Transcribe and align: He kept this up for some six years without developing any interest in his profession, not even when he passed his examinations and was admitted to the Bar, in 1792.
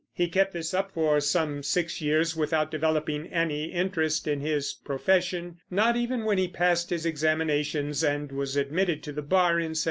He 0.15 0.27
kept 0.29 0.51
this 0.53 0.73
up 0.73 0.91
for 0.95 1.19
some 1.21 1.61
six 1.61 2.01
years 2.01 2.35
without 2.35 2.71
developing 2.71 3.27
any 3.27 3.65
interest 3.65 4.27
in 4.27 4.39
his 4.41 4.73
profession, 4.73 5.57
not 5.69 5.95
even 5.95 6.25
when 6.25 6.39
he 6.39 6.47
passed 6.47 6.89
his 6.89 7.05
examinations 7.05 8.03
and 8.03 8.31
was 8.31 8.55
admitted 8.55 9.03
to 9.03 9.11
the 9.11 9.21
Bar, 9.21 9.59
in 9.59 9.75
1792. 9.75 9.79